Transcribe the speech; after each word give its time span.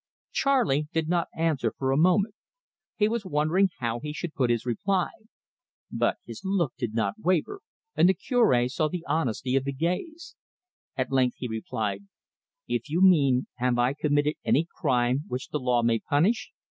Charley 0.31 0.87
did 0.93 1.07
not 1.09 1.27
answer 1.37 1.71
for 1.77 1.91
a 1.91 1.95
moment. 1.95 2.33
He 2.95 3.07
was 3.07 3.23
wondering 3.23 3.69
how 3.77 3.99
he 3.99 4.13
should 4.13 4.33
put 4.33 4.49
his 4.49 4.65
reply. 4.65 5.11
But 5.91 6.17
his 6.25 6.41
look 6.43 6.73
did 6.75 6.95
not 6.95 7.19
waver, 7.19 7.61
and 7.95 8.09
the 8.09 8.15
Cure 8.15 8.67
saw 8.69 8.87
the 8.89 9.05
honesty 9.07 9.55
of 9.55 9.63
the 9.63 9.73
gaze. 9.73 10.35
At 10.97 11.11
length 11.11 11.35
he 11.37 11.47
replied: 11.47 12.07
"If 12.67 12.89
you 12.89 13.03
mean, 13.03 13.45
have 13.57 13.77
I 13.77 13.93
committed 13.93 14.37
any 14.43 14.67
crime 14.75 15.19
which 15.27 15.49
the 15.49 15.59
law 15.59 15.83
may 15.83 15.99
punish? 15.99 16.49